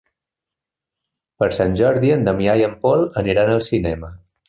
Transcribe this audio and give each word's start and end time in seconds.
Per 1.43 1.51
Sant 1.59 1.77
Jordi 1.83 2.13
en 2.17 2.27
Damià 2.31 2.59
i 2.63 2.67
en 2.71 2.77
Pol 2.87 3.07
aniran 3.25 3.53
al 3.59 3.67
cinema. 3.73 4.15